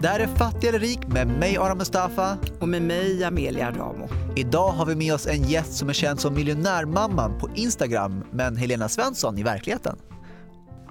[0.00, 2.38] Det här är Fattig eller rik med mig Aram Mustafa.
[2.60, 4.08] Och med mig Amelia Ramo.
[4.36, 8.56] Idag har vi med oss en gäst som är känd som miljonärmamman på Instagram, men
[8.56, 9.98] Helena Svensson i verkligheten.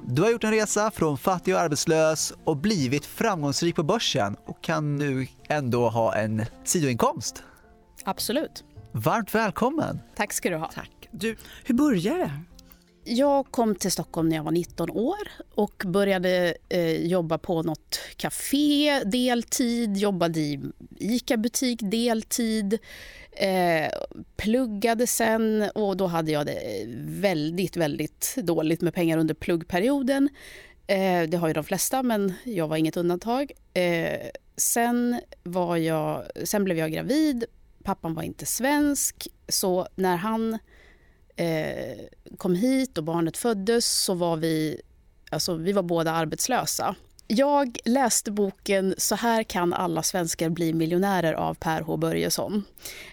[0.07, 4.63] Du har gjort en resa från fattig och arbetslös och blivit framgångsrik på börsen och
[4.63, 7.43] kan nu ändå ha en sidoinkomst.
[8.03, 8.63] Absolut.
[8.91, 9.99] Varmt välkommen!
[10.15, 10.71] Tack ska du ha.
[10.71, 11.09] Tack.
[11.11, 12.31] Du, hur började det?
[13.11, 15.17] Jag kom till Stockholm när jag var 19 år
[15.55, 20.59] och började eh, jobba på något café deltid, jobbade i
[20.97, 22.79] ICA-butik deltid,
[23.31, 23.91] eh,
[24.37, 30.29] pluggade sen och då hade jag det väldigt, väldigt dåligt med pengar under pluggperioden.
[30.87, 33.51] Eh, det har ju de flesta, men jag var inget undantag.
[33.73, 37.45] Eh, sen, var jag, sen blev jag gravid,
[37.83, 40.57] pappan var inte svensk, så när han
[41.39, 41.97] eh,
[42.37, 44.81] kom hit och barnet föddes så var vi,
[45.29, 46.95] alltså, vi var båda arbetslösa.
[47.27, 52.63] Jag läste boken Så här kan alla svenskar bli miljonärer av Per H Börjesson.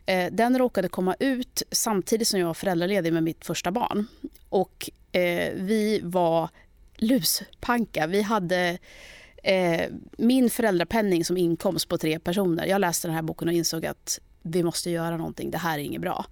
[0.07, 4.07] Eh, den råkade komma ut samtidigt som jag var föräldraledig med mitt första barn.
[4.49, 6.49] Och eh, vi var
[6.97, 8.07] luspanka.
[8.07, 8.79] Vi hade
[9.43, 12.67] eh, min föräldrapenning som inkomst på tre personer.
[12.67, 15.51] Jag läste den här boken och insåg att vi måste göra någonting.
[15.51, 16.25] Det här är inget bra.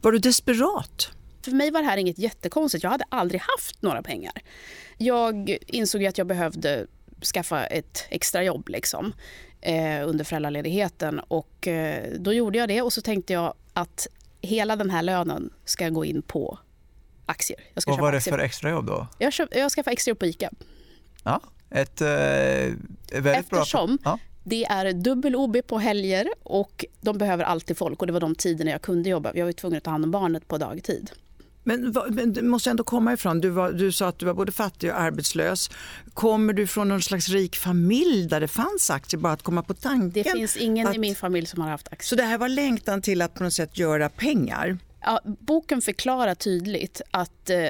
[0.00, 1.10] Var du desperat?
[1.42, 2.84] För mig var det här inget jättekonstigt.
[2.84, 4.32] Jag hade aldrig haft några pengar.
[4.98, 6.86] Jag insåg att jag behövde
[7.34, 9.12] skaffa ett extrajobb liksom,
[9.60, 11.18] eh, under föräldraledigheten.
[11.18, 14.06] Och, eh, då gjorde jag det och så tänkte jag att
[14.40, 16.58] hela den här lönen ska gå in på
[17.26, 17.60] aktier.
[17.74, 18.34] Jag ska Vad var det aktier.
[18.34, 19.06] för extrajobb då?
[19.18, 20.50] Jag, köp, jag skaffade extrajobb på ICA.
[21.24, 22.08] Ja, ett eh,
[23.12, 24.12] väldigt Eftersom bra...
[24.12, 24.18] Ja.
[24.44, 28.34] Det är dubbel OB på helger och de behöver alltid folk och det var de
[28.34, 29.32] tiderna jag kunde jobba.
[29.34, 31.10] Jag var tvungen att ta hand om barnet på dagtid.
[31.62, 34.52] Men, men du måste ändå komma ifrån, du, var, du sa att du var både
[34.52, 35.70] fattig och arbetslös.
[36.14, 39.74] Kommer du från någon slags rik familj där det fanns aktier, bara att komma på
[39.74, 40.10] tanken?
[40.24, 42.06] Det finns ingen att, i min familj som har haft aktier.
[42.06, 44.78] Så det här var längtan till att på något sätt göra pengar?
[45.00, 47.66] Ja, boken förklarar tydligt att eh,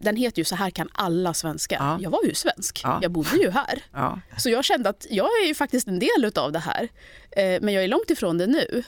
[0.00, 1.76] den heter ju Så här kan alla svenskar.
[1.76, 1.98] Ja.
[2.00, 2.98] Jag var ju svensk, ja.
[3.02, 3.82] jag bodde ju här.
[3.92, 4.20] Ja.
[4.38, 6.88] Så jag kände att jag är ju faktiskt en del av det här.
[7.30, 8.82] Eh, men jag är långt ifrån det nu.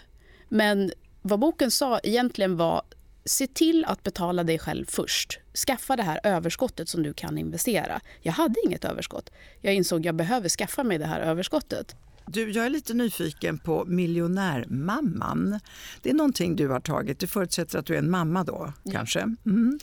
[0.49, 2.83] Men vad boken sa egentligen var
[3.28, 5.39] se till att betala dig själv först.
[5.66, 8.00] Skaffa det här överskottet som du kan investera.
[8.22, 9.31] Jag hade inget överskott.
[9.61, 11.97] Jag insåg att jag behöver skaffa mig det här överskottet.
[12.27, 15.61] Du, jag är lite nyfiken på miljonärmamman.
[16.03, 17.19] Det är någonting du har tagit.
[17.19, 18.93] Du förutsätter att du är en mamma då, ja.
[18.93, 19.21] kanske?
[19.21, 19.78] Mm.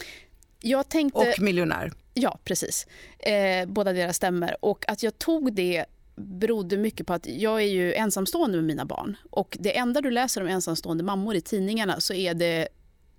[0.62, 1.92] Jag tänkte, och miljonär.
[2.14, 2.88] Ja, precis.
[3.20, 4.58] Eh, båda deras stämmer.
[4.60, 5.86] Och att jag tog det
[6.16, 9.18] berodde mycket på att jag är ju ensamstående med mina barn.
[9.30, 12.68] Och det enda du läser om ensamstående mammor i tidningarna så är det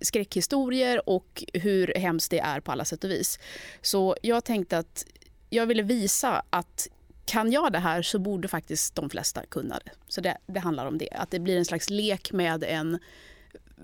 [0.01, 3.39] skräckhistorier och hur hemskt det är på alla sätt och vis.
[3.81, 5.05] Så jag tänkte att
[5.49, 6.87] jag ville visa att
[7.25, 9.91] kan jag det här så borde faktiskt de flesta kunna det.
[10.07, 11.09] Så det, det handlar om det.
[11.11, 12.99] Att det blir en slags lek med en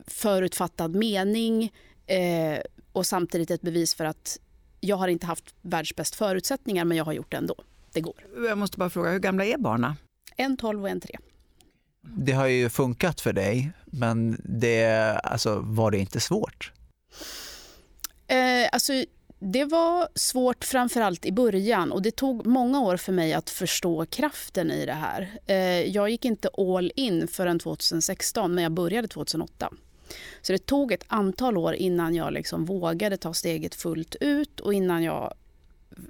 [0.08, 1.74] förutfattad mening
[2.08, 2.60] eh,
[2.92, 4.40] och samtidigt ett bevis för att
[4.80, 7.56] jag har inte haft världsbäst förutsättningar men jag har gjort det ändå.
[7.94, 8.16] Det går.
[8.48, 9.94] Jag måste bara fråga, hur gamla är barnen?
[10.36, 11.18] En 12 och en 3.
[12.04, 14.88] Det har ju funkat för dig, men det,
[15.24, 16.72] alltså, var det inte svårt?
[18.28, 18.94] Eh, alltså,
[19.40, 24.06] det var svårt framförallt i början och det tog många år för mig att förstå
[24.06, 25.32] kraften i det här.
[25.46, 29.70] Eh, jag gick inte all in förrän 2016, men jag började 2008.
[30.42, 34.74] Så det tog ett antal år innan jag liksom vågade ta steget fullt ut och
[34.74, 35.34] innan jag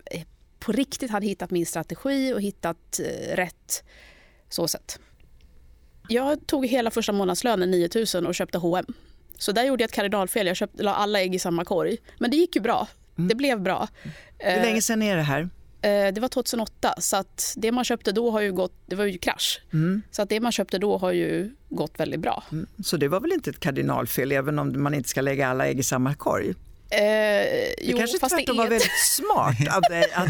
[0.05, 0.21] eh,
[0.59, 3.83] på riktigt hade hittat min strategi och hittat eh, rätt
[4.49, 4.99] så sätt.
[6.07, 8.85] Jag tog hela första månadslönen, 9000 och köpte H&M.
[9.37, 10.47] Så där gjorde jag ett kardinalfel.
[10.47, 11.97] Jag köpte, la alla ägg i samma korg.
[12.19, 12.87] Men det gick ju bra.
[13.17, 13.27] Mm.
[13.27, 13.87] Det blev bra.
[14.39, 15.49] Hur länge sedan är det här?
[15.81, 17.23] Eh, det var 2008, så
[17.55, 19.61] det man köpte då har ju gått, det var ju krasch.
[19.73, 20.01] Mm.
[20.11, 22.43] Så att det man köpte då har ju gått väldigt bra.
[22.51, 22.67] Mm.
[22.83, 25.79] Så det var väl inte ett kardinalfel, även om man inte ska lägga alla ägg
[25.79, 26.53] i samma korg?
[26.93, 29.57] Eh, det jo, kanske tvärtom var väldigt smart
[29.89, 30.27] dig att,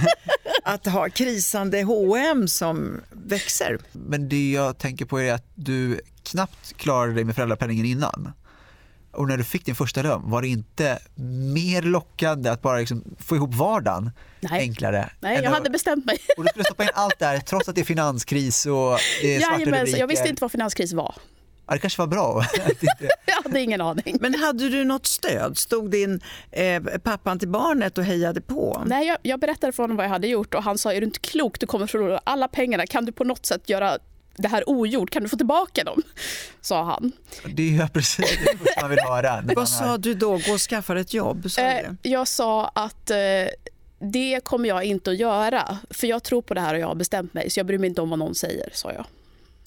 [0.63, 3.77] att ha krisande H&M som växer.
[3.91, 8.31] Men det jag tänker på är att du knappt klarade dig med föräldrapenningen innan.
[9.11, 10.99] Och när du fick din första lön, var det inte
[11.53, 14.61] mer lockande att bara liksom få ihop vardagen Nej.
[14.61, 15.09] enklare?
[15.19, 16.17] Nej, jag hade bestämt mig.
[16.37, 19.39] Och du skulle stoppa in allt där trots att det är finanskris och det är
[19.41, 19.97] svarta rubriker.
[19.97, 21.15] Jag visste inte vad finanskris var.
[21.67, 22.43] Ja, det kanske var bra.
[23.25, 24.17] jag hade ingen aning.
[24.21, 25.57] Men hade du något stöd?
[25.57, 26.21] Stod din
[26.51, 28.83] eh, pappan till barnet och hejade på?
[28.85, 31.07] Nej, jag, jag berättade för honom vad jag hade gjort och han sa, är du
[31.07, 31.59] inte klok?
[31.59, 32.87] Du kommer förlora alla pengarna.
[32.87, 33.97] Kan du på något sätt göra
[34.35, 36.01] det här ogjort, kan du få tillbaka dem?
[36.61, 37.11] Sa han.
[37.45, 39.43] Det är precis det man vill höra.
[39.55, 40.29] Vad sa du då?
[40.31, 41.51] Gå och skaffa ett jobb?
[41.51, 43.17] Sa eh, jag sa att eh,
[43.99, 45.77] det kommer jag inte att göra.
[45.89, 47.49] För jag tror på det här och jag har bestämt mig.
[47.49, 49.05] Så jag bryr mig inte om vad någon säger, sa jag.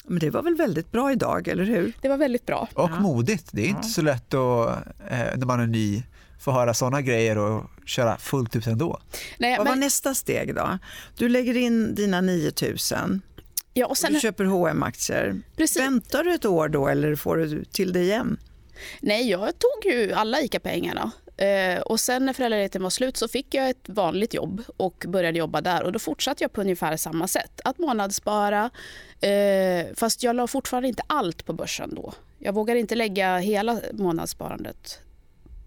[0.08, 1.92] Men det var väl väldigt bra idag, eller hur?
[2.02, 2.68] Det var väldigt bra.
[2.74, 3.00] Och Ja.
[3.00, 3.48] modigt.
[3.52, 3.88] Det är inte Ja.
[3.88, 4.68] så lätt att,
[5.10, 6.02] eh, när man är ny,
[6.40, 9.00] få höra sådana grejer och köra fullt ut ändå.
[9.38, 10.78] Nej, Vad var men, nästa steg då?
[11.16, 13.20] Du lägger in dina 9000
[13.74, 17.14] ja, och och sen, du köper hm aktier precis, Väntar du ett år då eller
[17.16, 18.36] får du till det igen?
[19.00, 21.10] nej, jag tog ju alla ICA-pengarna.
[21.36, 25.38] Eh, och sen när föräldraledigheten var slut så fick jag ett vanligt jobb och började
[25.38, 25.82] jobba där.
[25.82, 27.60] Och då fortsatte jag på ungefär samma sätt.
[27.64, 28.70] Att månadsspara,
[29.20, 32.12] eh, fast jag la fortfarande inte allt på börsen då.
[32.38, 35.00] Jag vågade inte lägga hela månadssparandet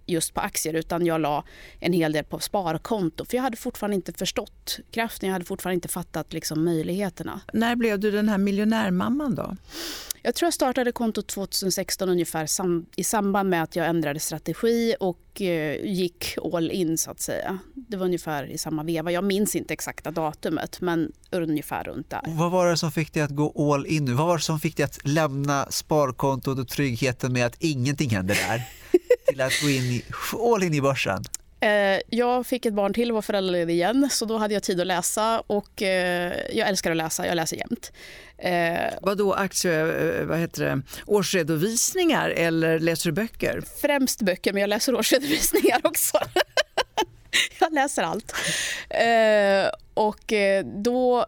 [0.09, 1.43] just på aktier utan jag la
[1.79, 3.25] en hel del på sparkonto.
[3.25, 7.41] För jag hade fortfarande inte förstått kraften, jag hade fortfarande inte fattat liksom, möjligheterna.
[7.53, 9.55] När blev du den här miljonärmamman då?
[10.21, 14.95] Jag tror jag startade kontot 2016 ungefär sam i samband med att jag ändrade strategi
[14.99, 17.59] och eh, gick all in så att säga.
[17.73, 19.11] Det var ungefär i samma veva.
[19.11, 22.21] Jag minns inte exakta datumet men ungefär runt där.
[22.27, 24.13] Och Vad var det som fick dig att gå all in nu?
[24.13, 28.35] Vad var det som fick dig att lämna sparkontot och tryggheten med att ingenting händer
[28.35, 28.78] där
[29.29, 30.03] till att gå in i,
[30.53, 31.23] all in i börsen?
[31.61, 34.81] Eh, jag fick ett barn till och var föräldraledig igen så då hade jag tid
[34.81, 37.91] att läsa och eh, jag älskar att läsa, jag läser jämt.
[38.37, 39.83] Eh, Vad då aktie,
[40.25, 43.63] vad heter det, årsredovisningar eller läser du böcker?
[43.81, 46.17] främst böcker, men jag läser årsredovisningar också.
[47.59, 48.33] jag läser allt.
[49.93, 50.33] Och
[50.83, 51.25] då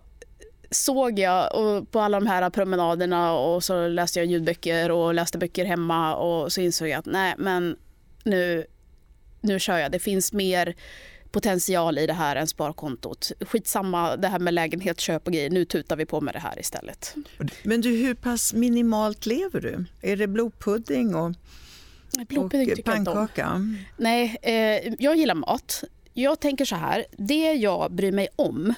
[0.72, 5.38] såg jag och på alla de här promenaderna och så läste jag ljudböcker och läste
[5.38, 7.76] böcker hemma och så insåg jag att nej, men
[8.26, 8.66] nu,
[9.42, 9.92] nu kör jag.
[9.92, 10.76] Det finns mer
[11.32, 13.32] potential i det här än sparkontot.
[13.42, 15.50] Skitsamma det här med lägenhetsköp och grejer.
[15.50, 17.16] Nu tutar vi på med det här istället.
[17.64, 19.86] Men du, hur pass minimalt lever du?
[20.02, 21.32] Är det blodpudding och,
[22.28, 23.62] Blodpudding och tycker jag pannkaka?
[23.98, 25.84] Nej, eh, jag gillar mat.
[26.14, 28.74] Jag tänker så här, det jag bryr mig om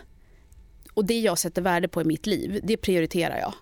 [0.93, 3.53] och det jag sätter värde på i mitt liv, det prioriterar jag.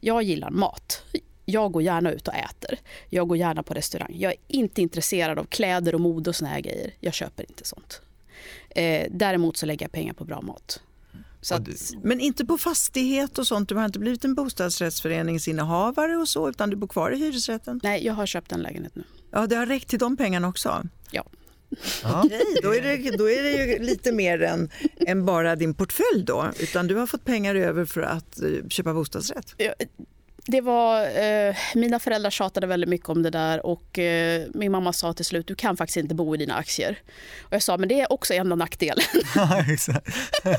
[0.00, 1.02] Jag gillar mat.
[1.48, 2.78] Jag går gärna ut och äter.
[3.10, 4.14] Jag går gärna på restaurang.
[4.18, 6.94] Jag är inte intresserad av kläder och mode och såna här grejer.
[7.00, 8.00] Jag köper inte sånt.
[8.70, 10.80] Eh, däremot så lägger jag pengar på bra mat.
[11.50, 11.68] Att,
[12.02, 13.68] Men inte på fastighet och sånt?
[13.68, 17.80] Du har inte blivit en bostadsrättsföreningsinnehavare och så, utan du bor kvar i hyresrätten?
[17.82, 19.04] nej, jag har köpt en lägenhet nu.
[19.30, 20.82] Ja, det har räckt till de pengarna också?
[21.10, 21.24] Ja.
[22.02, 22.22] Ja.
[22.24, 24.70] Okej, då är det, då är det ju lite mer än,
[25.06, 28.94] än bara din portfölj då, utan du har fått pengar över för att eh, köpa
[28.94, 29.54] bostadsrätt.
[29.56, 29.74] Ja,
[30.48, 34.92] Det var, eh, mina föräldrar tjatade väldigt mycket om det där och eh, min mamma
[34.92, 36.98] sa till slut du kan faktiskt inte bo i dina aktier.
[37.42, 39.04] Och jag sa men det är också en av nackdelen.
[39.34, 39.64] Ja.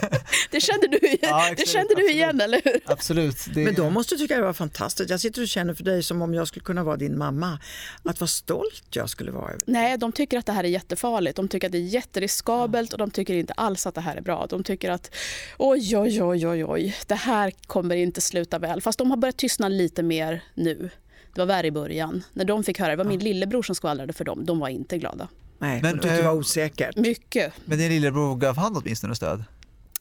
[0.51, 2.79] Det kände du, igen- Ja, det exakt, kände du igen eller hur?
[2.85, 3.45] Absolut.
[3.53, 3.63] Det...
[3.65, 5.09] Men de måste tycka det var fantastiskt.
[5.09, 7.59] Jag sitter och känner för dig som om jag skulle kunna vara din mamma.
[8.03, 11.35] Att vad stolt jag skulle vara över Nej, de tycker att det här är jättefarligt.
[11.35, 14.21] De tycker att det är jätteriskabelt och de tycker inte alls att det här är
[14.21, 14.45] bra.
[14.49, 15.15] De tycker att
[15.57, 18.81] oj, oj, oj, oj, oj, det här kommer inte sluta väl.
[18.81, 20.89] Fast de har börjat tystna lite mer nu.
[21.33, 22.23] Det var värre i början.
[22.33, 24.45] När de fick höra, det var min lillebror som skvallrade för dem.
[24.45, 25.27] De var inte glada.
[25.59, 26.95] Nej, Men, de tyckte det eh, var osäkert.
[26.95, 27.53] Mycket.
[27.65, 29.43] Men din lillebror gav han åtminstone stöd?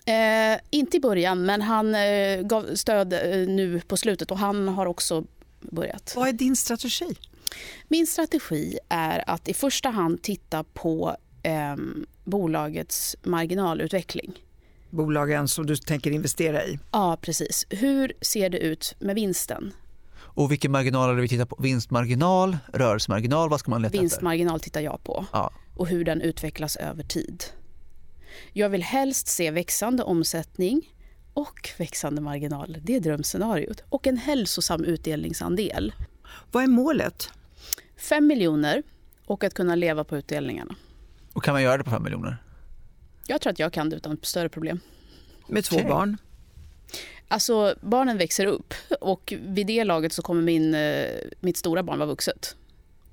[0.06, 4.68] Eh, inte i början, men han eh, gav stöd eh, nu på slutet och han
[4.68, 5.24] har också
[5.60, 6.12] börjat.
[6.16, 7.16] Vad är din strategi?
[7.88, 11.76] Min strategi är att i första hand titta på eh,
[12.24, 14.32] bolagets marginalutveckling.
[14.90, 16.78] Bolagen som du tänker investera i?
[16.92, 17.66] Ja, precis.
[17.70, 19.72] Hur ser det ut med vinsten?
[20.18, 21.56] Och vilken marginal är det vi tittar på?
[21.62, 24.00] Vinstmarginal, rörelsemarginal, vad ska man leta efter?
[24.00, 25.50] Vinstmarginal tittar jag på Ja.
[25.76, 27.44] och hur den utvecklas över tid.
[28.52, 30.92] Jag vill helst se växande omsättning
[31.34, 32.80] och växande marginaler.
[32.84, 33.82] Det är drömscenariot.
[33.88, 35.92] Och en hälsosam utdelningsandel.
[36.52, 37.30] Vad är målet?
[37.96, 38.82] 5 miljoner
[39.26, 40.74] och att kunna leva på utdelningarna.
[41.32, 42.36] Och kan man göra det på 5 miljoner?
[43.26, 44.80] Jag tror att jag kan det utan större problem.
[45.46, 45.88] Med två Okej.
[45.88, 46.16] barn?
[47.28, 51.06] Alltså barnen växer upp och vid det laget så kommer min, eh,
[51.40, 52.56] mitt stora barn vara vuxet.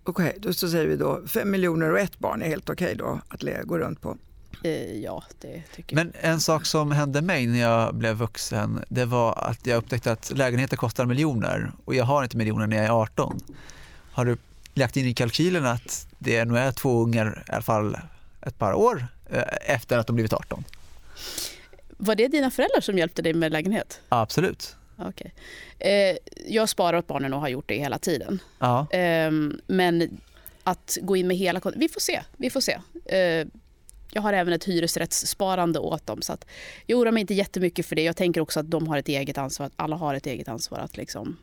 [0.04, 3.22] Okej, då så säger vi då fem miljoner och ett barn är helt okej då
[3.28, 4.18] att gå runt på.
[4.64, 6.06] Eh, ja, det tycker jag.
[6.06, 10.12] Men en sak som hände mig när jag blev vuxen, det var att jag upptäckte
[10.12, 13.40] att lägenheter kostar miljoner och jag har inte miljoner när jag är 18.
[14.12, 14.38] Har du
[14.74, 17.98] lagt in i kalkylen att det nog är två ungar i alla fall
[18.42, 19.08] ett par år
[19.62, 20.64] efter att de blivit 18?
[21.98, 24.02] Var det dina föräldrar som hjälpte dig med lägenhet?
[24.10, 24.76] Absolut.
[24.98, 25.34] Okej.
[25.80, 28.40] Eh, jag sparar åt barnen och har gjort det hela tiden.
[28.60, 28.88] Ja.
[28.92, 29.32] Eh,
[29.68, 30.20] men
[30.64, 32.22] att gå in med hela vi får se.
[32.38, 32.80] Vi får se.
[33.06, 33.48] Eh,
[34.12, 36.22] jag har även ett hyresrättssparande åt dem.
[36.22, 36.46] Så att
[36.86, 38.04] jag oroar mig inte jättemycket för det.
[38.04, 39.66] Jag tänker också att de har ett eget ansvar.
[39.66, 41.38] Att alla har ett eget ansvar att liksom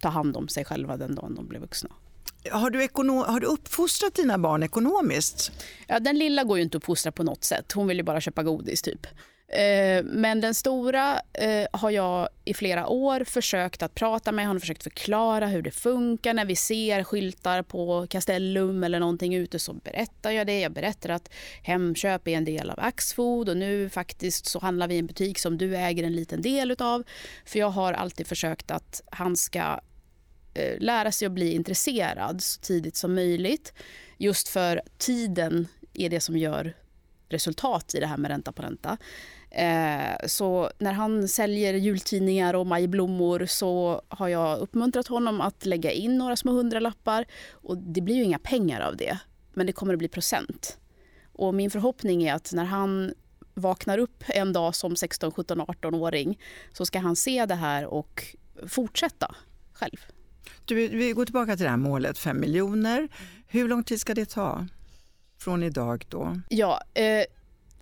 [0.00, 1.90] ta hand om sig själva den dagen de blir vuxna.
[2.50, 5.52] Har du, ekono- har du uppfostrat dina barn ekonomiskt?
[5.86, 7.72] Ja, den lilla går ju inte att uppfostra på något sätt.
[7.72, 9.06] Hon vill ju bara köpa godis typ.
[9.52, 14.46] Eh, men den stora eh, har jag i flera år försökt att prata med.
[14.46, 16.34] Hon har försökt förklara hur det funkar.
[16.34, 20.60] När vi ser skyltar på Castellum eller någonting ute så berättar jag det.
[20.60, 21.30] Jag berättar att
[21.62, 25.38] Hemköp är en del av Axfood och nu faktiskt så handlar vi i en butik
[25.38, 27.04] som du äger en liten del utav.
[27.44, 29.80] För jag har alltid försökt att han ska
[30.54, 33.72] Eh, lära sig att bli intresserad så tidigt som möjligt.
[34.18, 36.76] Just för tiden är det som gör
[37.28, 38.96] resultat i det här med ränta på ränta.
[39.50, 45.90] Eh, så när han säljer jultidningar och majblommor så har jag uppmuntrat honom att lägga
[45.90, 47.24] in några små hundralappar.
[47.50, 49.18] Och det blir ju inga pengar av det,
[49.52, 50.78] men det kommer att bli procent.
[51.32, 53.14] Och min förhoppning är att när han
[53.54, 56.38] vaknar upp en dag som 16, 17, 18-åring
[56.72, 59.34] så ska han se det här och fortsätta
[59.72, 60.00] själv.
[60.64, 63.08] Du, vi går tillbaka till det här målet, 5 miljoner.
[63.46, 64.66] Hur lång tid ska det ta?
[65.38, 66.40] Från idag då?
[66.48, 67.24] Ja, eh,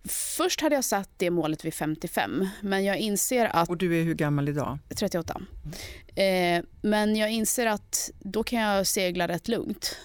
[0.08, 3.68] först hade jag satt det målet vid 55, men jag inser att...
[3.68, 4.78] Och du är hur gammal idag?
[4.88, 5.40] 38.
[6.14, 9.96] Eh, men jag inser att då kan jag segla rätt lugnt.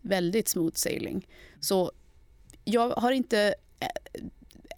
[0.00, 1.28] Väldigt smooth sailing.
[1.60, 1.92] Så
[2.64, 3.86] jag har inte eh,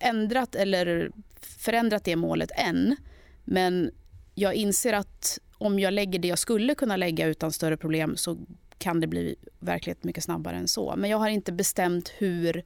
[0.01, 2.97] ändrat eller förändrat det målet än.
[3.45, 3.91] Men
[4.35, 8.39] jag inser att om jag lägger det jag skulle kunna lägga utan större problem så
[8.79, 10.95] kan det bli verkligt mycket snabbare än så.
[10.97, 12.65] Men jag har inte bestämt hur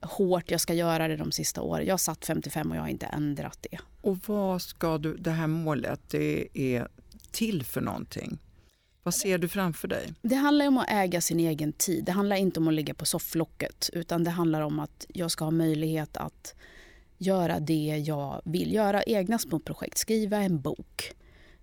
[0.00, 1.86] hårt jag ska göra det de sista åren.
[1.86, 3.78] Jag har satt 55 och jag har inte ändrat det.
[4.00, 6.88] Och vad ska du, det här målet, det är
[7.30, 8.38] till för någonting?
[9.02, 10.14] Vad ser du framför dig?
[10.22, 12.04] Det handlar om att äga sin egen tid.
[12.04, 15.44] Det handlar inte om att ligga på sofflocket utan det handlar om att jag ska
[15.44, 16.54] ha möjlighet att
[17.18, 18.72] göra det jag vill.
[18.72, 21.12] Göra egna små projekt, skriva en bok,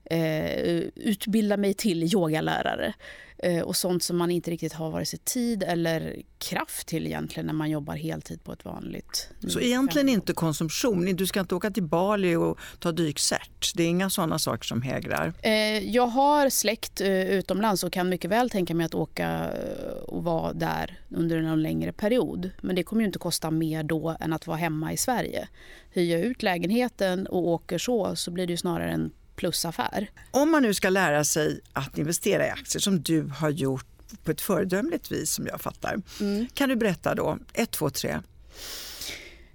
[0.05, 2.93] eh, utbilda mig till yogalärare
[3.38, 7.45] eh, och sånt som man inte riktigt har vare sig tid eller kraft till egentligen
[7.45, 9.29] när man jobbar heltid på ett vanligt...
[9.47, 13.71] Så egentligen inte konsumtion, du ska inte åka till Bali och ta dykcert?
[13.75, 15.33] Det är inga sådana saker som hägrar?
[15.41, 20.03] Eh, jag har släkt eh, utomlands och kan mycket väl tänka mig att åka eh,
[20.07, 22.50] och vara där under en längre period.
[22.62, 25.47] Men det kommer ju inte kosta mer då än att vara hemma i Sverige.
[25.91, 30.09] Hyr jag ut lägenheten och åker så, så blir det snarare en plusaffär.
[30.31, 33.85] Om man nu ska lära sig att investera i aktier som du har gjort
[34.23, 36.01] på ett föredömligt vis som jag fattar.
[36.21, 36.47] Mm.
[36.53, 38.19] Kan du berätta då, 1, 2, 3?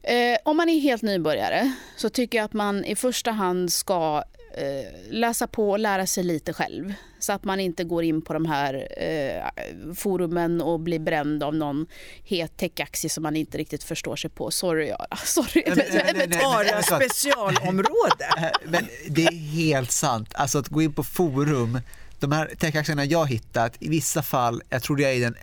[0.03, 4.25] Eh, om man är helt nybörjare så tycker jag att man i första hand ska
[5.11, 6.95] läsa på och lära sig lite själv.
[7.19, 11.55] Så att man inte går in på de här eh, forumen och blir bränd av
[11.55, 11.87] någon
[12.25, 14.51] het techaktie som man inte riktigt förstår sig på.
[14.51, 15.17] Sorry, Ara.
[15.25, 15.63] Sorry.
[16.41, 18.53] Tara specialområde.
[18.65, 20.29] Men det är helt sant.
[20.35, 21.81] Alltså att gå in på forum
[22.21, 25.35] de här techaktierna jag hittat, i vissa fall, jag tror jag är den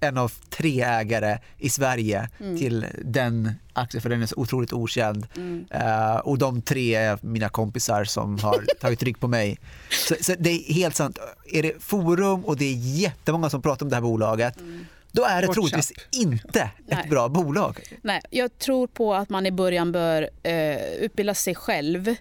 [0.00, 2.58] en av tre ägare i Sverige mm.
[2.58, 5.26] till den aktien, för den är så otroligt okänd.
[5.36, 5.66] Mm.
[5.74, 9.58] Uh, och de tre är mina kompisar som har tagit rygg på mig.
[9.90, 11.18] Så, så, det är helt sant.
[11.52, 14.86] Är det forum och det är jättemånga som pratar om det här bolaget, mm.
[15.12, 17.08] då är det troligtvis inte ett Nej.
[17.10, 17.80] bra bolag.
[18.02, 22.14] Nej, jag tror på att man i början bör uh, utbilda sig själv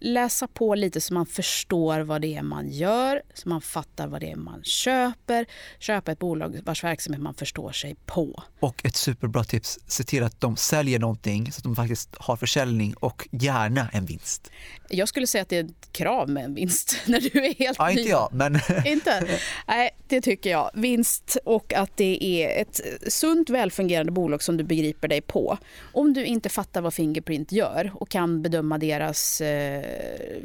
[0.00, 4.20] läsa på lite så man förstår vad det är man gör, så man fattar vad
[4.20, 5.46] det är man köper.
[5.78, 8.42] Köpa ett bolag vars verksamhet man förstår sig på.
[8.60, 12.36] Och ett superbra tips, se till att de säljer någonting så att de faktiskt har
[12.36, 14.50] försäljning och gärna en vinst.
[14.88, 17.78] Jag skulle säga att det är ett krav med en vinst när du är helt
[17.78, 17.92] ja, ny.
[17.92, 18.60] Inte jag, men...
[18.84, 19.28] inte?
[19.66, 20.70] Nej, det tycker jag.
[20.74, 22.80] Vinst och att det är ett
[23.12, 25.58] sunt välfungerande bolag som du begriper dig på.
[25.92, 29.84] Om du inte fattar vad Fingerprint gör och kan bedöma deras eh,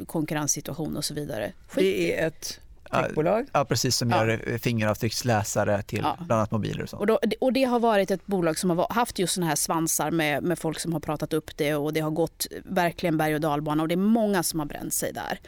[0.06, 1.52] konkurrenssituation och så vidare.
[1.68, 1.82] Skit.
[1.82, 3.46] Det är ett techbolag?
[3.52, 4.26] Ja, precis, som ja.
[4.26, 6.16] gör fingeravtrycksläsare till ja.
[6.18, 7.00] bland annat mobiler och sånt.
[7.00, 10.10] Och, då, och det har varit ett bolag som har haft just såna här svansar
[10.10, 13.40] med, med folk som har pratat upp det och det har gått verkligen berg och
[13.40, 15.40] dalbana och det är många som har bränt sig där.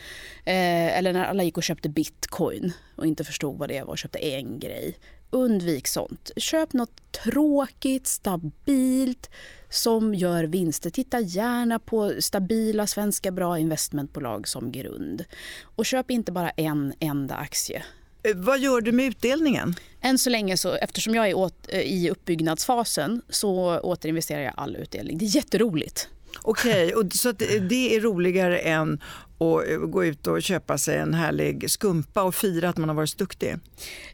[0.45, 3.99] Eh, eller när alla gick och köpte bitcoin och inte förstod vad det var och
[3.99, 4.97] köpte en grej.
[5.33, 6.31] Undvik sånt.
[6.37, 9.31] Köp något tråkigt, stabilt,
[9.71, 10.91] som gör vinster.
[10.91, 15.25] Titta gärna på stabila svenska bra investmentbolag som grund.
[15.63, 17.83] Och köp inte bara en enda aktie.
[18.23, 19.75] Eh, vad gör du med utdelningen?
[20.01, 24.77] Än så länge, så, eftersom jag är åt, eh, i uppbyggnadsfasen, så återinvesterar jag all
[24.77, 25.19] utdelning.
[25.19, 26.09] Det är jätteroligt.
[26.43, 29.01] Okej, okay, så det är roligare än
[29.39, 32.97] att eh, gå ut och köpa sig en härlig skumpa och fira att man har
[32.97, 33.59] varit duktig?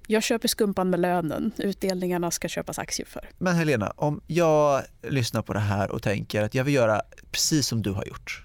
[0.06, 1.52] Jag köper skumpan med lönen.
[1.58, 3.28] Utdelningarna ska köpas aktier för.
[3.38, 7.66] Men Helena, om jag lyssnar på det här och tänker att jag vill göra precis
[7.66, 8.44] som du har gjort.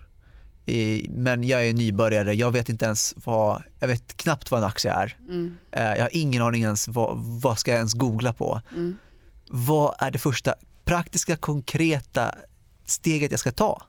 [1.10, 4.94] Men jag är nybörjare, jag vet inte ens vad, jag vet knappt vad en aktie
[4.94, 5.18] är.
[5.30, 5.58] Mm.
[5.72, 8.62] Eh, jag har ingen aning ens vad, vad ska jag ens googla på.
[8.72, 8.98] Mm.
[9.50, 12.36] Vad är det första praktiska, konkreta
[12.86, 13.82] steget jag ska ta?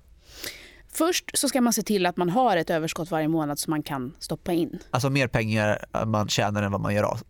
[0.88, 3.82] Först så ska man se till att man har ett överskott varje månad som man
[3.82, 4.78] kan stoppa in.
[4.90, 7.22] Alltså mer pengar man tjänar än vad man gör av.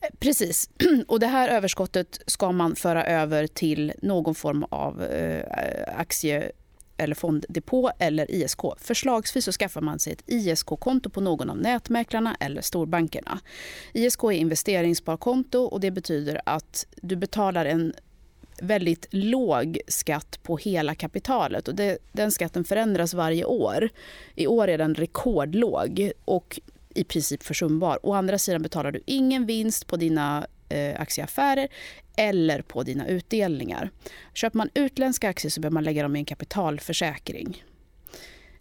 [0.00, 0.70] Eh, Precis.
[1.08, 6.52] Och det här överskottet ska man föra över till någon form av eh, aktie
[6.96, 8.60] eller fonddepå eller ISK.
[8.78, 13.40] Förslagsvis så skaffar man sig ett ISK-konto på någon av nätmäklarna eller storbankerna.
[13.92, 17.92] ISK är investeringssparkonto och det betyder att du betalar en
[18.62, 21.68] väldigt låg skatt på hela kapitalet.
[21.68, 23.88] Och det, den skatten förändras varje år.
[24.34, 26.60] I år är den rekordlåg och
[26.94, 27.98] i princip försumbar.
[28.02, 31.68] Å andra sidan betalar du ingen vinst på dina eh, aktieaffärer
[32.16, 33.90] eller på dina utdelningar.
[34.34, 37.64] Köper man utländska aktier så behöver man lägga dem i en kapitalförsäkring.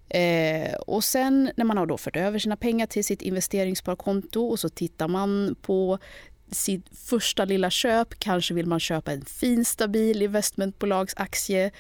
[0.10, 4.60] Eh, och sen när man har då fört över sina pengar till sitt investeringssparkonto och
[4.60, 6.00] så tittar man på
[6.52, 8.20] sitt första lilla köp.
[8.20, 11.72] Kanske vill man köpa en fin stabil investmentbolagsaktie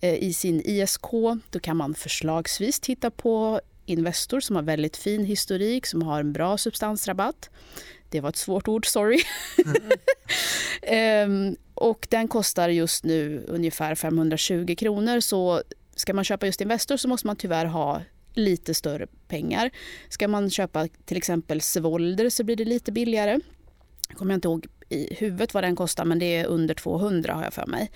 [0.00, 1.06] eh, i sin ISK.
[1.50, 6.32] Då kan man förslagsvis titta på Investor som har väldigt fin historik, som har en
[6.32, 7.50] bra substansrabatt.
[8.10, 9.18] Det var ett svårt ord, sorry.
[10.82, 15.20] ehm, och den kostar just nu ungefär 520 kronor.
[15.20, 15.62] Så
[15.96, 18.02] ska man köpa just Investor så måste man tyvärr ha
[18.34, 19.70] lite större pengar.
[20.08, 23.40] Ska man köpa till exempel Svolder så blir det lite billigare.
[24.08, 27.44] Jag kommer inte ihåg i huvudet vad den kostar men det är under 200 har
[27.44, 27.90] jag för mig.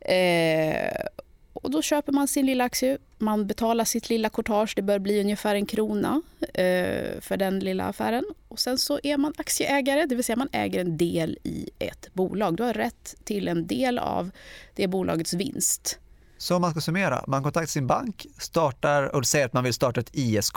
[0.00, 1.06] Eh,
[1.52, 5.20] och då köper man sin lilla aktie, man betalar sitt lilla courtage, det bör bli
[5.20, 8.24] ungefär en krona eh, för den lilla affären.
[8.48, 12.14] Och sen så är man aktieägare, det vill säga man äger en del i ett
[12.14, 12.56] bolag.
[12.56, 14.30] Du har rätt till en del av
[14.74, 15.98] det bolagets vinst.
[16.38, 19.74] Så om man ska summera, man kontaktar sin bank, startar och säger att man vill
[19.74, 20.56] starta ett ISK.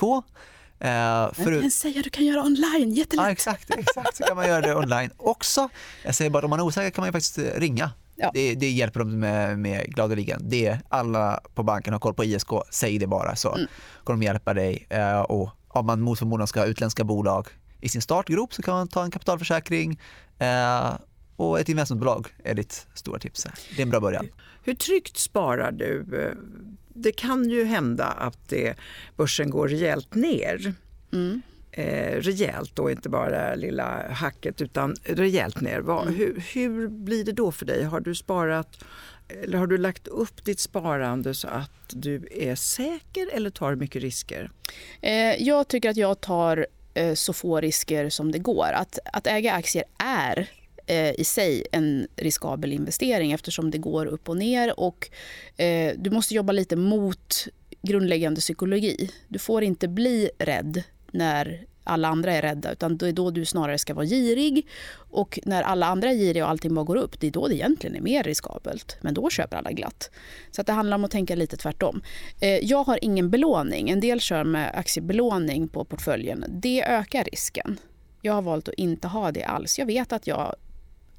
[0.81, 1.51] Eh, för...
[1.51, 3.25] Jag kan säga du kan göra online, jättelätt.
[3.25, 5.69] Ja, exakt, exakt, så kan man göra det online också.
[6.03, 8.31] Jag säger bara om man är osäker kan man ju faktiskt ringa Ja.
[8.33, 10.41] Det, det, hjälper dem med, med gladeligen.
[10.50, 13.67] Det, alla på banken har koll på ISK, säg det bara så mm.
[14.03, 14.88] kommer de hjälpa dig.
[14.93, 17.47] Uh, och om man mot förmodan ska ha utländska bolag
[17.79, 20.00] i sin startgrop så kan man ta en kapitalförsäkring
[20.41, 20.98] uh,
[21.35, 23.48] och ett investmentbolag är ditt stora tips.
[23.75, 24.27] Det är en bra början.
[24.63, 26.05] Hur tryggt sparar du?
[26.94, 28.75] Det kan ju hända att det,
[29.16, 30.74] börsen går rejält ner.
[31.14, 35.80] Mm eh, rejält och inte bara lilla hacket utan rejält ner.
[35.80, 36.16] Vad, mm.
[36.16, 37.84] hur, hur blir det då för dig?
[37.84, 38.84] Har du sparat
[39.44, 44.01] eller har du lagt upp ditt sparande så att du är säker eller tar mycket
[44.01, 44.51] risker?
[45.01, 48.72] Eh, jag tycker att jag tar eh, så få risker som det går.
[48.74, 50.50] Att, att äga aktier är
[50.92, 55.10] Eh, i sig en riskabel investering eftersom det går upp och ner och
[55.58, 57.48] eh, du måste jobba lite mot
[57.82, 59.12] grundläggande psykologi.
[59.27, 63.46] Du får inte bli rädd när alla andra är rädda utan det är då du
[63.46, 67.20] snarare ska vara girig och när alla andra är giriga och allting bara går upp
[67.20, 70.12] det är då det egentligen är mer riskabelt men då köper alla glatt.
[70.51, 72.01] Så att det handlar om att tänka lite tvärtom.
[72.40, 73.90] Eh, jag har ingen belåning.
[73.90, 76.46] En del kör med aktiebelåning på portföljen.
[76.50, 77.77] Det ökar risken.
[78.22, 79.80] Jag har valt att inte ha det alls.
[79.80, 80.56] Jag vet att jag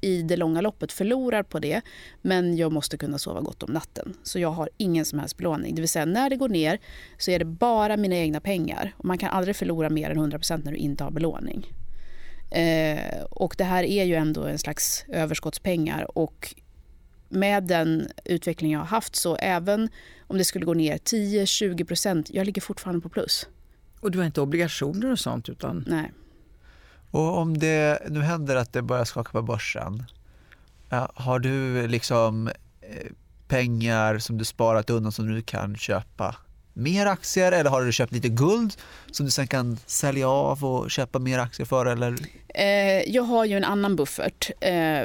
[0.03, 1.81] i det långa loppet förlorar på det
[2.21, 4.13] men jag måste kunna sova gott om natten.
[4.23, 5.75] Så jag har ingen som helst belåning.
[5.75, 6.79] Det vill säga när det går ner
[7.17, 8.93] så är det bara mina egna pengar.
[8.97, 11.73] Och man kan aldrig förlora mer än 100% när du inte har belåning.
[12.51, 16.55] Eh, och det här är ju ändå en slags överskottspengar och
[17.29, 19.89] med den utveckling jag har haft så även
[20.27, 23.47] om det skulle gå ner 10-20% jag ligger fortfarande på plus.
[23.99, 25.49] Och du har inte obligationer och sånt?
[25.49, 25.85] utan...
[25.87, 26.11] Nej.
[27.13, 30.03] Och om det nu händer att det börjar skaka på börsen,
[30.89, 32.47] eh, har du liksom
[32.81, 33.11] eh,
[33.47, 36.35] pengar som du sparat undan som du kan köpa
[36.73, 38.75] mer aktier eller har du köpt lite guld
[39.11, 41.85] som du sen kan sälja av och köpa mer aktier för?
[41.85, 42.15] Eller?
[42.49, 44.51] Eh, jag har ju en annan buffert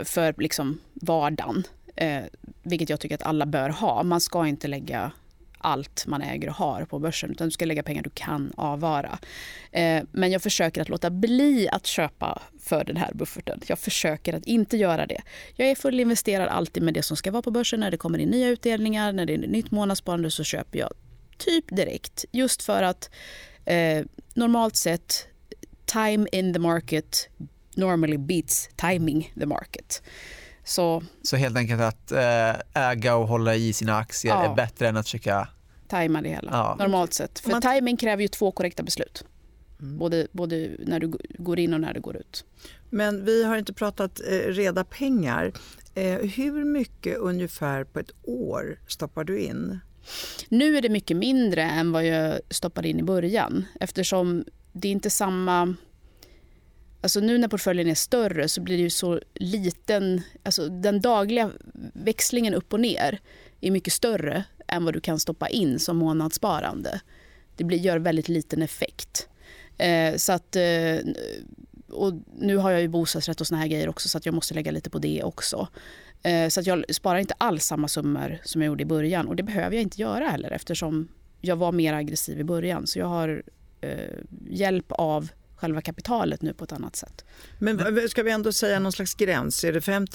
[0.04, 1.64] för liksom vardagen,
[2.62, 4.02] vilket jag tycker att alla bör ha.
[4.02, 5.12] Man ska inte lägga
[5.58, 9.18] allt man äger och har på börsen utan du ska lägga pengar du kan avvara.
[9.72, 13.60] Eh, men jag försöker att låta bli att köpa för den här bufferten.
[13.66, 15.22] Jag försöker att inte göra det.
[15.56, 17.80] Jag är fullinvesterad alltid med det som ska vara på börsen.
[17.80, 20.92] När det kommer in nya utdelningar, när det är nytt månadssparande så köper jag
[21.38, 22.24] typ direkt.
[22.32, 23.10] Just för att
[23.64, 25.28] eh, normalt sett
[25.86, 27.28] time in the market
[27.78, 30.02] normally beats timing the market.
[30.68, 34.44] Så, så helt enkelt att eh, äga och hålla i sina aktier ja.
[34.44, 35.48] är bättre än att försöka
[35.88, 36.76] tajma det hela, ja.
[36.78, 37.38] normalt sett.
[37.38, 37.62] För man...
[37.62, 39.24] timing kräver ju två korrekta beslut.
[39.80, 39.98] Mm.
[39.98, 42.44] Både, både när du går in och när du går ut.
[42.90, 45.52] Men vi har inte pratat eh, reda pengar.
[45.94, 49.80] Eh, hur mycket ungefär på ett år stoppar du in?
[50.48, 54.92] Nu är det mycket mindre än vad jag stoppade in i början eftersom det är
[54.92, 55.74] inte samma...
[57.00, 60.22] Alltså nu när portföljen är större så blir det ju så liten...
[60.42, 61.50] Alltså den dagliga
[61.92, 63.20] växlingen upp och ner
[63.60, 67.00] är mycket större än vad du kan stoppa in som månadssparande.
[67.56, 69.28] Det blir, gör väldigt liten effekt.
[69.78, 70.98] Eh, så att, eh,
[71.88, 74.54] och nu har jag ju bostadsrätt och såna här grejer också så att jag måste
[74.54, 75.68] lägga lite på det också.
[76.22, 79.36] Eh, så att jag sparar inte alls samma summor som jag gjorde i början och
[79.36, 81.08] det behöver jag inte göra heller eftersom
[81.40, 82.86] jag var mer aggressiv i början.
[82.86, 83.42] Så jag har
[83.80, 84.14] eh,
[84.48, 87.24] hjälp av själva kapitalet nu på ett annat sätt.
[87.58, 89.64] Men ska vi ändå säga någon slags gräns?
[89.64, 90.06] Är det 5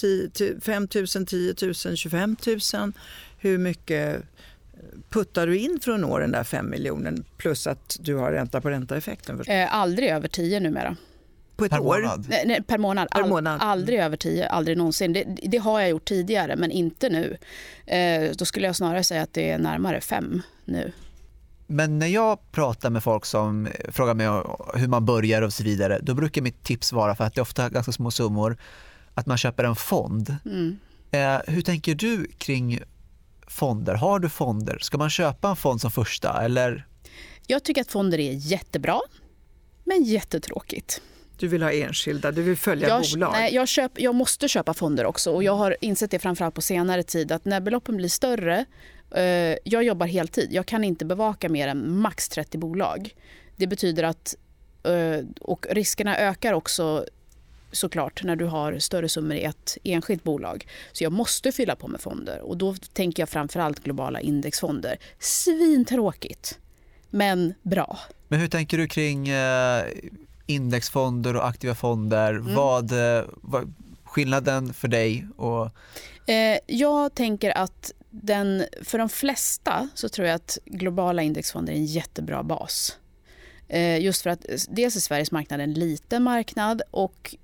[1.15, 2.36] 000, 10 000, 25
[2.73, 2.91] 000?
[3.38, 4.23] Hur mycket
[5.10, 8.62] puttar du in för att nå den där 5 miljonen plus att du har ränta
[8.62, 9.43] på ränta-effekten?
[9.47, 10.97] Eh, aldrig över 10 numera.
[11.56, 12.01] På ett per år?
[12.01, 12.25] Månad?
[12.29, 13.10] Nej, nej, per månad.
[13.10, 13.62] Per månad.
[13.62, 15.13] All, aldrig över 10, aldrig någonsin.
[15.13, 17.38] Det, det, har jag gjort tidigare, men inte nu.
[17.86, 20.91] Eh, då skulle jag snarare säga att det är närmare 5 nu.
[21.67, 24.28] Men när jag pratar med folk som frågar mig
[24.73, 27.41] hur man börjar och så vidare, då brukar mitt tips vara, för att det är
[27.41, 28.58] ofta ganska små summor,
[29.13, 30.36] att man köper en fond.
[30.45, 30.80] Mm.
[31.12, 32.80] Eh, hur tänker du kring
[33.47, 33.93] fonder?
[33.95, 34.78] Har du fonder?
[34.82, 36.41] Ska man köpa en fond som första?
[36.41, 36.88] Eller?
[37.47, 38.99] Jag tycker att fonder är jättebra,
[39.84, 41.02] men jättetråkigt.
[41.38, 43.32] Du vill ha enskilda, du vill följa jag, bolag?
[43.32, 46.62] Nej, jag, köp, jag måste köpa fonder också och jag har insett det framförallt på
[46.62, 48.65] senare tid att när beloppen blir större,
[49.63, 53.15] jag jobbar heltid, jag kan inte bevaka mer än max 30 bolag.
[53.56, 54.36] Det betyder att,
[54.84, 57.06] eh, och riskerna ökar också
[57.71, 60.67] såklart när du har större summor i ett enskilt bolag.
[60.91, 64.97] Så jag måste fylla på med fonder och då tänker jag framförallt globala indexfonder.
[65.19, 66.60] Svintråkigt,
[67.10, 67.99] men bra.
[68.28, 69.84] Men hur tänker du kring eh,
[70.45, 72.34] indexfonder och aktiva fonder?
[72.34, 72.56] Mm.
[72.56, 73.73] Vad, eh, vad
[74.04, 75.28] skillnaden för dig?
[75.38, 75.69] Och...
[76.30, 81.78] Eh, jag tänker att den, för de flesta så tror jag att globala indexfonder är
[81.78, 82.97] en jättebra bas.
[83.67, 87.36] Eh, just för att dels är Sveriges marknad en liten marknad och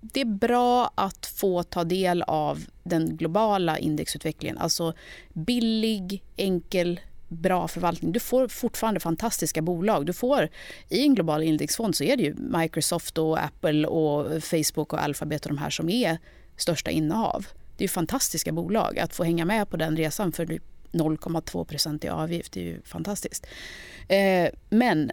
[0.00, 4.58] det är bra att få ta del av den globala indexutvecklingen.
[4.58, 4.92] Alltså
[5.32, 8.12] billig, enkel, bra förvaltning.
[8.12, 10.06] Du får fortfarande fantastiska bolag.
[10.06, 10.48] Du får,
[10.88, 15.46] I en global indexfond så är det ju Microsoft, och Apple, och Facebook och Alphabet
[15.46, 16.18] och de här som är
[16.56, 17.46] största innehav.
[17.78, 18.98] Det är fantastiska bolag.
[18.98, 20.62] Att få hänga med på den resan för typ
[20.92, 23.46] 0,2% i avgift är ju fantastiskt.
[24.08, 25.10] Eh, men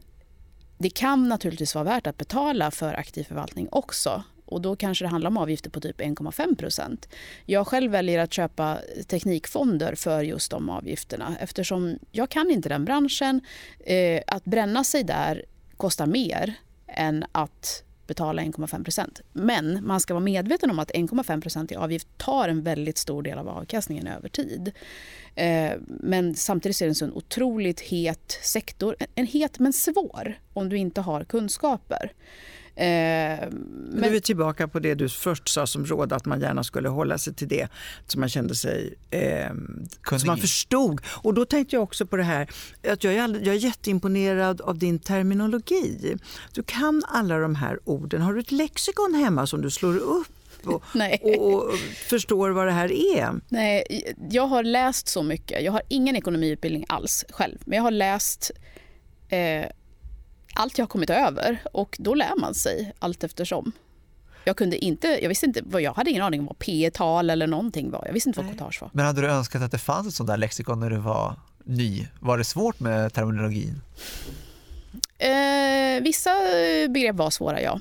[0.77, 4.23] det kan naturligtvis vara värt att betala för aktiv förvaltning också.
[4.45, 6.97] Och då kanske det handlar om avgifter på typ 1,5.
[7.45, 12.85] Jag själv väljer att köpa teknikfonder för just de avgifterna eftersom jag kan inte den
[12.85, 13.41] branschen.
[13.79, 15.45] Eh, att bränna sig där
[15.77, 16.53] kostar mer
[16.87, 19.21] än att betala 1,5 procent.
[19.33, 23.23] Men man ska vara medveten om att 1,5 procent i avgift tar en väldigt stor
[23.23, 24.71] del av avkastningen över tid.
[25.35, 28.95] Eh, men samtidigt är det en så otroligt het sektor.
[29.15, 32.11] En het men svår om du inte har kunskaper.
[32.75, 34.01] Eh, men...
[34.01, 37.17] Du är tillbaka på det du först sa som råd, att man gärna skulle hålla
[37.17, 37.67] sig till det
[38.07, 39.49] som man kände sig eh,
[40.17, 41.01] som man förstod.
[41.07, 42.49] Och då tänkte jag också på det här
[42.87, 46.17] att jag är, jag är jätteimponerad av din terminologi.
[46.53, 48.21] Du kan alla de här orden.
[48.21, 50.27] Har du ett lexikon hemma som du slår upp
[50.65, 50.83] och,
[51.37, 51.73] och,
[52.09, 53.39] förstår vad det här är?
[53.49, 55.63] Nej, jag har läst så mycket.
[55.63, 58.51] Jag har ingen ekonomiutbildning alls själv, men jag har läst
[59.29, 59.65] eh,
[60.55, 63.71] allt jag har kommit över och då lär man sig allt eftersom.
[64.43, 67.91] Jag kunde inte, jag visste inte, jag hade ingen aning om vad P-tal eller någonting
[67.91, 68.03] var.
[68.05, 68.89] Jag visste inte vad cotage var.
[68.93, 72.07] Men hade du önskat att det fanns ett sånt där lexikon när du var ny?
[72.19, 73.81] Var det svårt med terminologin?
[75.17, 76.31] Eh, vissa
[76.89, 77.79] begrepp var svåra, ja.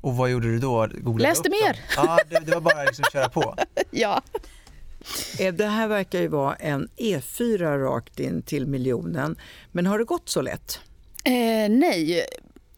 [0.00, 0.88] Och vad gjorde du då?
[0.94, 1.80] Googlade Läste mer.
[1.96, 3.56] Ja, det, det, var bara liksom köra på.
[3.90, 4.22] ja.
[5.38, 9.36] Eh, det här verkar ju vara en E4 rakt in till miljonen.
[9.72, 10.80] Men har det gått så lätt?
[11.24, 12.26] Eh, nej,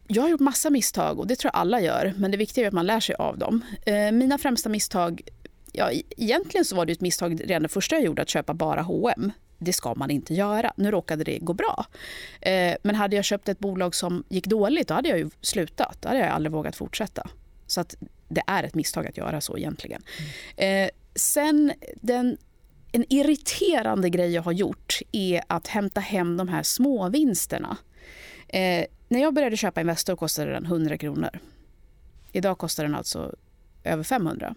[0.06, 2.14] jag har gjort massa misstag och det tror jag alla gör.
[2.16, 3.64] Men det viktiga är att man lär sig av dem.
[3.86, 5.22] Eh, mina främsta misstag,
[5.72, 8.54] ja, e-, egentligen så var det ett misstag redan det första jag gjorde att köpa
[8.54, 9.32] bara H&M.
[9.58, 10.72] Det ska man inte göra.
[10.76, 11.86] Nu råkade det gå bra.
[12.40, 15.96] Eh, men hade jag köpt ett bolag som gick dåligt, då hade jag ju slutat.
[16.00, 17.28] Då hade jag aldrig vågat fortsätta.
[17.66, 17.94] Så att
[18.28, 20.02] det är ett misstag att göra så egentligen.
[20.56, 20.84] Mm.
[20.84, 22.36] Eh, sen den
[22.92, 27.76] en irriterande grej jag har gjort är att hämta hem de här småvinsterna.
[28.52, 31.30] Eh, när jag började köpa Investor kostade den 100 kronor.
[32.32, 33.34] Idag kostar den alltså
[33.84, 34.54] över 500.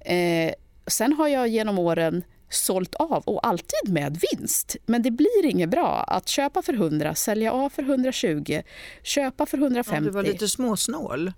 [0.00, 0.52] Eh,
[0.86, 4.76] sen har jag genom åren sålt av och alltid med vinst.
[4.86, 8.62] Men det blir inget bra att köpa för 100, sälja av för 120,
[9.02, 9.96] köpa för 150.
[9.96, 11.32] Ja, du var lite småsnål.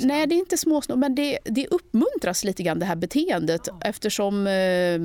[0.00, 3.80] Nej, det är inte småsnål, men det, det uppmuntras lite grann det här beteendet ja.
[3.84, 4.98] eftersom eh,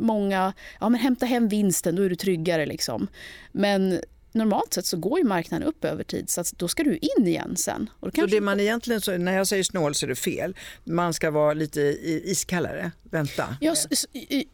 [0.00, 3.08] många, ja men hämta hem vinsten, då är du tryggare liksom.
[3.52, 4.00] Men
[4.38, 7.56] normalt sett så går ju marknaden upp över tid så då ska du in igen
[7.56, 7.90] sen.
[8.00, 10.56] Och så det man egentligen, så, när jag säger snål så är det fel.
[10.84, 11.80] Man ska vara lite
[12.24, 13.56] iskallare, vänta.
[13.60, 13.74] Ja,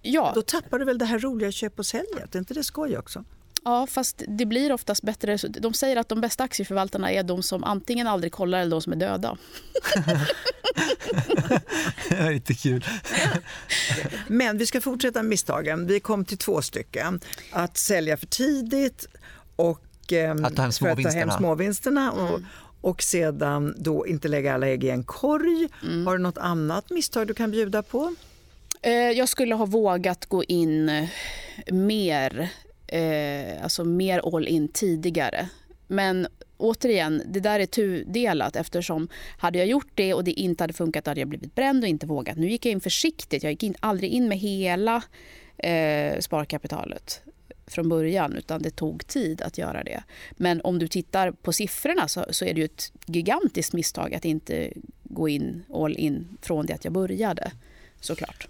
[0.02, 0.32] ja.
[0.34, 3.24] Då tappar du väl det här roliga köp och säljet, är inte det skoj också?
[3.64, 5.36] Ja, fast det blir oftast bättre.
[5.36, 8.92] De säger att de bästa aktieförvaltarna är de som antingen aldrig kollar eller de som
[8.92, 9.36] är döda.
[12.08, 12.84] det är inte kul.
[14.28, 15.86] Men vi ska fortsätta misstagen.
[15.86, 17.20] Vi kom till två stycken.
[17.50, 19.06] Att sälja för tidigt
[19.56, 21.32] och eh, att ta hem småvinsterna.
[21.32, 22.46] småvinsterna och, mm.
[22.80, 25.68] och sedan då inte lägga alla ägg i en korg.
[25.82, 26.06] Mm.
[26.06, 28.14] Har du något annat misstag du kan bjuda på?
[28.82, 31.08] Eh, jag skulle ha vågat gå in
[31.72, 32.50] mer
[32.86, 35.48] eh, alltså mer all in tidigare.
[35.86, 40.72] Men återigen, det där är tudelat eftersom hade jag gjort det och det inte hade
[40.72, 42.36] funkat hade jag blivit bränd och inte vågat.
[42.36, 43.42] Nu gick jag in försiktigt.
[43.42, 45.02] Jag gick in, aldrig in med hela
[45.56, 47.22] eh, sparkapitalet
[47.66, 50.02] från början utan det tog tid att göra det.
[50.32, 54.24] Men om du tittar på siffrorna så, så är det ju ett gigantiskt misstag att
[54.24, 54.72] inte
[55.02, 57.52] gå in all in från det att jag började
[58.00, 58.48] såklart.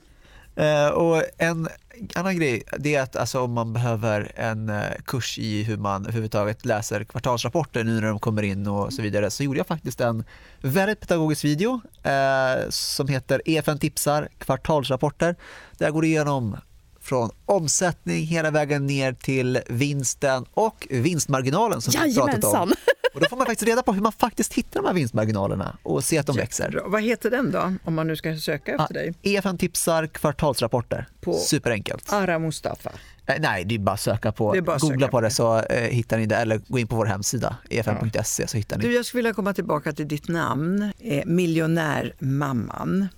[0.61, 1.69] Uh, och en
[2.15, 6.03] annan grej det är att alltså, om man behöver en uh, kurs i hur man
[6.03, 10.01] överhuvudtaget läser kvartalsrapporter nu när de kommer in och så vidare så gjorde jag faktiskt
[10.01, 10.25] en
[10.61, 15.37] väldigt pedagogisk video uh, som heter EFN tipsar kvartalsrapporter
[15.79, 16.57] där jag går igenom
[17.05, 22.73] från omsättning hela vägen ner till vinsten och vinstmarginalen som vi pratat om.
[23.15, 26.05] Och då får man faktiskt reda på hur man faktiskt hittar de här vinstmarginalerna och
[26.05, 26.83] se att de växer.
[26.87, 29.15] Vad heter den då, om man nu ska söka efter ja, dig?
[29.23, 31.07] EFN tipsar kvartalsrapporter.
[31.21, 32.13] På Superenkelt.
[32.13, 32.93] Ara Mustafa?
[33.27, 35.91] Eh, nej, det är bara att söka på, bara googla söka på det så eh,
[35.91, 38.47] hittar ni det eller gå in på vår hemsida efn.se ja.
[38.47, 38.85] så hittar ni.
[38.85, 43.09] Du, jag skulle vilja komma tillbaka till ditt namn, eh, miljonärmamman.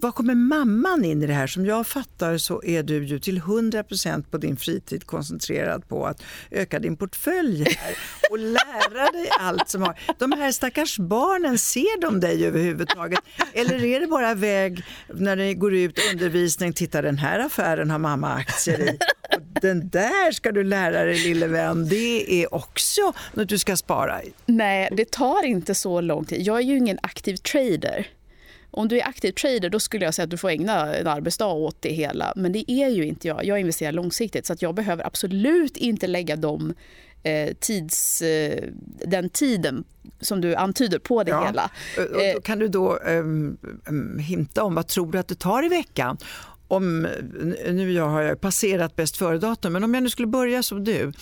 [0.00, 1.46] Var kommer mamman in i det här?
[1.46, 6.22] Som jag fattar så är du ju till 100% på din fritid koncentrerad på att
[6.50, 7.94] öka din portfölj här
[8.30, 9.98] och lära dig allt som har...
[10.18, 13.20] De här stackars barnen, ser de dig överhuvudtaget?
[13.52, 17.98] Eller är det bara väg när ni går ut undervisning, titta den här affären har
[17.98, 18.98] mamma aktier i
[19.36, 23.76] och den där ska du lära dig lille vän, det är också något du ska
[23.76, 24.32] spara i.
[24.46, 26.42] Nej, det tar inte så lång tid.
[26.42, 28.06] Jag är ju ingen aktiv trader.
[28.76, 31.46] Om du är aktiv trader då skulle jag säga att du får ägna en arbetsdag
[31.46, 32.32] åt det hela.
[32.36, 33.44] Men det är ju inte jag.
[33.44, 36.74] Jag investerar långsiktigt så att jag behöver absolut inte lägga de
[37.22, 38.64] eh, tids, eh,
[39.06, 39.84] den tiden
[40.20, 41.46] som du antyder på det ja.
[41.46, 41.70] hela.
[41.96, 46.16] Eh, kan du då um, hinta om vad tror du att det tar i veckan?
[46.68, 47.06] Om,
[47.70, 51.12] nu jag har jag passerat bäst före-datum, men om jag nu skulle börja som du,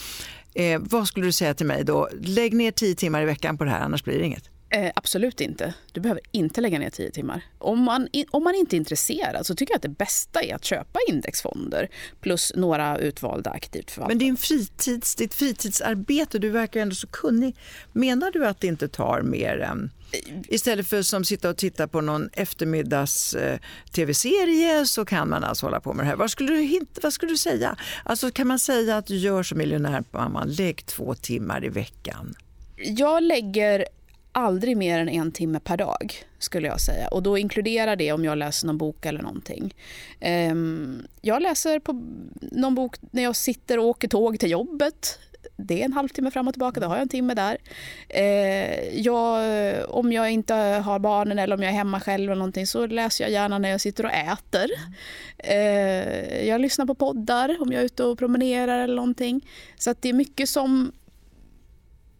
[0.54, 2.08] eh, vad skulle du säga till mig då?
[2.20, 4.53] Lägg ner tio timmar i veckan på det här, annars blir det inget.
[4.74, 5.74] Eh, absolut inte.
[5.92, 7.42] Du behöver inte lägga ner tio timmar.
[7.58, 10.64] Om man, om man inte är intresserad så tycker jag att det bästa är att
[10.64, 11.88] köpa indexfonder
[12.20, 14.14] plus några utvalda aktivt förvaltade.
[14.14, 17.56] Men din fritids, ditt fritidsarbete, du verkar ändå så kunnig.
[17.92, 19.90] Menar du att det inte tar mer än
[20.48, 23.58] Istället för som sitta och titta på någon eftermiddags eh,
[23.92, 26.16] tv-serie så kan man alltså hålla på med det här.
[26.16, 27.76] Vad skulle du, vad skulle du säga?
[28.04, 32.34] Alltså kan man säga att du gör som miljonärmamman, lägg två timmar i veckan?
[32.76, 33.86] Jag lägger
[34.34, 37.08] aldrig mer än en timme per dag skulle jag säga.
[37.08, 39.74] Och då inkluderar det om jag läser någon bok eller någonting.
[40.20, 41.92] Ehm, jag läser på
[42.40, 45.18] någon bok när jag sitter och åker tåg till jobbet.
[45.56, 47.56] Det är en halvtimme fram och tillbaka, då har jag en timme där.
[48.08, 49.44] Ehm, jag,
[49.88, 53.24] om jag inte har barnen eller om jag är hemma själv eller någonting så läser
[53.24, 54.70] jag gärna när jag sitter och äter.
[55.38, 59.48] Ehm, jag lyssnar på poddar om jag är ute och promenerar eller någonting.
[59.78, 60.92] Så att det är mycket som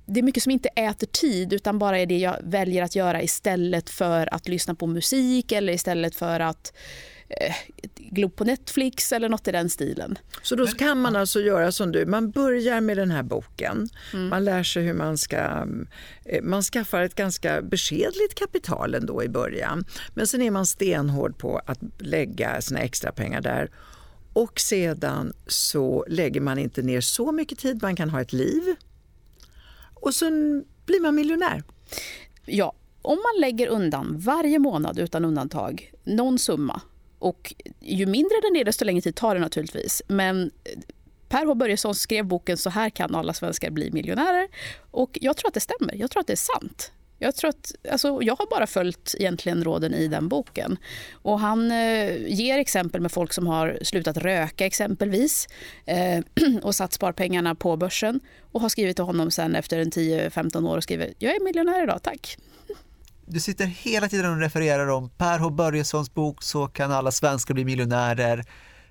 [0.07, 3.23] det är mycket som inte äter tid utan bara är det jag väljer att göra
[3.23, 6.73] istället för att lyssna på musik eller istället för att
[7.29, 7.55] eh,
[7.97, 10.19] glo på Netflix eller något i den stilen.
[10.43, 14.29] Så då kan man alltså göra som du, man börjar med den här boken, mm.
[14.29, 15.67] man lär sig hur man ska,
[16.25, 19.85] eh, man skaffar ett ganska beskedligt kapital ändå i början.
[20.15, 23.71] Men sen är man stenhård på att lägga sina extra pengar där
[24.33, 28.77] och sedan så lägger man inte ner så mycket tid, man kan ha ett liv
[30.05, 31.63] och sen blir man miljonär.
[32.47, 36.81] Ja, om man lägger undan varje månad utan undantag någon summa
[37.19, 40.03] och ju mindre den är desto längre tid tar det naturligtvis.
[40.09, 40.81] Men eh,
[41.29, 44.49] Per H Börjesson skrev boken Så här kan alla svenskar bli miljonärer
[44.91, 45.95] och jag tror att det stämmer.
[45.95, 46.93] Jag tror att det är sant.
[47.25, 50.77] Jag, tror att, alltså, jag har bara följt egentligen råden i den boken.
[51.13, 55.49] Och han eh, ger exempel med folk som har slutat röka exempelvis
[55.87, 56.25] eh,
[56.63, 58.21] och satt sparpengarna på börsen
[58.53, 61.83] och har skrivit till honom sen efter en 10-15 år och skriver jag är miljonär
[61.83, 62.37] idag, tack.
[63.27, 67.55] Du sitter hela tiden och refererar om Per H Börjessons bok Så kan alla svenskar
[67.55, 68.45] bli miljonärer.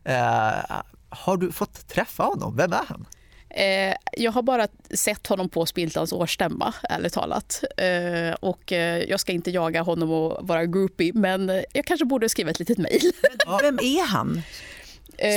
[0.04, 2.56] Eh, har du fått träffa honom?
[2.56, 3.06] Vem är han?
[3.54, 7.64] Eh, jag har bara sett honom på Spiltans årsstämma, ärligt talat.
[7.78, 12.30] Eh, och eh, jag ska inte jaga honom och vara groupie, men jag kanske borde
[12.30, 13.12] skriva ett litet mejl.
[13.62, 14.42] Vem är han?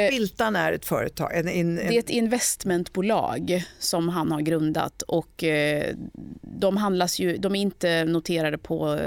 [0.09, 1.31] Spiltan är ett företag.
[1.35, 5.45] En, en, Det är ett investmentbolag som han har grundat och
[6.41, 8.99] de handlas ju, de är inte noterade på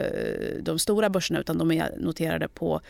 [0.61, 2.81] de stora börserna utan de är noterade på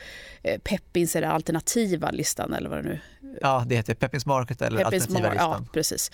[0.64, 3.00] Peppins eller alternativa listan eller vad det nu
[3.42, 5.66] Ja, det heter Peppins Market eller Peppins alternativa Mar- listan.
[5.66, 6.12] Ja, precis.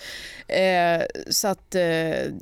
[0.48, 1.82] Eh, så att eh,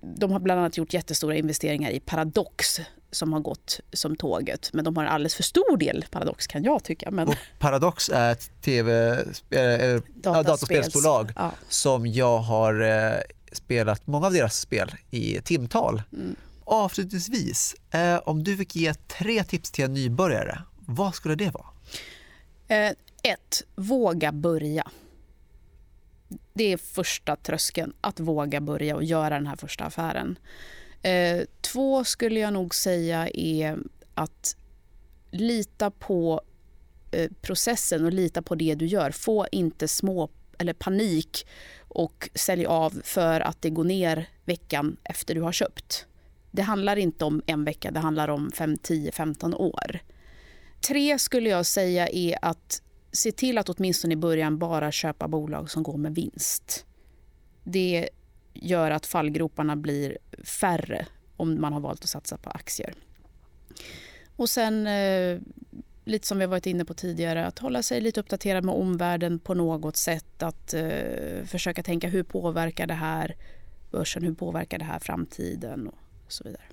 [0.02, 4.70] de har bland annat gjort jättestora investeringar i Paradox som har gått som tåget.
[4.72, 7.10] Men de har en alldeles för stor del Paradox kan jag tycka.
[7.10, 9.10] Men Och Paradox är ett tv,
[9.50, 11.50] eh, eh, ja, dataspelsbolag Ja.
[11.68, 13.18] som jag har eh,
[13.52, 16.02] spelat många av deras spel i timtal.
[16.12, 16.37] Mm.
[16.64, 21.66] Avslutningsvis, eh, om du fick ge tre tips till en nybörjare, vad skulle det vara?
[22.68, 22.92] Eh,
[23.26, 23.62] 1.
[23.74, 24.90] våga börja.
[26.52, 30.38] Det är första tröskeln, att våga börja och göra den här första affären.
[31.02, 33.78] Eh, två skulle jag nog säga är
[34.14, 34.56] att
[35.30, 36.40] lita på
[37.10, 39.10] eh, processen och lita på det du gör.
[39.10, 41.46] Få inte små eller panik
[41.88, 46.06] och sälj av för att det går ner veckan efter du har köpt.
[46.50, 50.00] Det handlar inte om en vecka, det handlar om 5, 10, 15 år.
[50.88, 52.82] Tre skulle jag säga är att
[53.14, 56.87] se till att åtminstone i början bara köpa bolag som går med vinst.
[57.64, 58.09] Det
[58.55, 62.94] gör att fallgroparna blir färre om man har valt att satsa på aktier.
[64.37, 65.38] Och sen, eh,
[66.05, 69.38] lite som vi har varit inne på tidigare, att hålla sig lite uppdaterad med omvärlden
[69.38, 70.42] på något sätt.
[70.42, 73.37] Att eh, försöka tänka hur påverkar det här
[73.90, 76.64] börsen, hur påverkar det här framtiden och så vidare.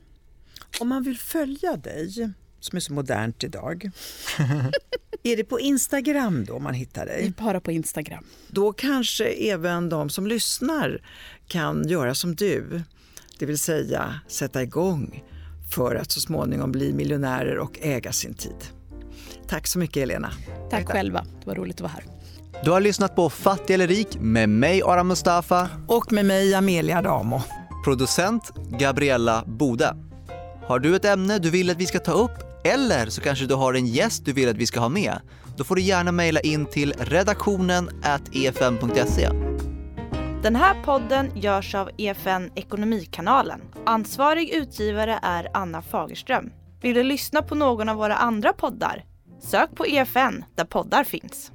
[0.79, 3.89] Om man vill följa dig, som är så modernt idag,
[5.23, 7.33] är det på Instagram då man hittar Det är dig?
[7.37, 8.23] bara på Instagram.
[8.47, 11.01] Då kanske även de som lyssnar
[11.47, 12.81] kan göra som du,
[13.39, 15.23] det vill säga sätta igång
[15.75, 18.55] för att så småningom bli miljonärer och äga sin tid.
[19.47, 20.31] Tack så mycket Elena.
[20.69, 22.03] Tack själva, det var roligt att vara här.
[22.63, 26.97] Du har lyssnat på Fattig eller rik med mig Aram Mustafa, Och med mig Amelia
[26.97, 27.41] Adamo.
[27.85, 29.95] producent Gabriella Bode.
[30.67, 32.31] Har du ett ämne du vill att vi ska ta upp
[32.63, 35.19] eller så kanske du har en gäst du vill att vi ska ha med?
[35.57, 37.89] Då får du gärna mejla in till redaktionen
[38.33, 39.29] efm.se.
[40.43, 43.61] Den här podden görs av EFN Ekonomikanalen.
[43.85, 46.51] Ansvarig utgivare är Anna Fagerström.
[46.81, 49.03] Vill du lyssna på någon av våra andra poddar?
[49.41, 51.51] Sök på EFN där poddar finns.